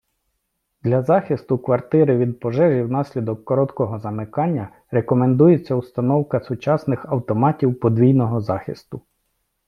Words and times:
Для 0.83 1.01
захисту 1.03 1.57
квартири 1.57 2.17
від 2.17 2.39
пожежі 2.39 2.81
внаслідок 2.83 3.45
короткого 3.45 3.99
замикання 3.99 4.69
рекомендується 4.91 5.75
установка 5.75 6.39
сучасних 6.39 7.05
автоматів 7.05 7.79
подвійного 7.79 8.41
захисту 8.41 9.01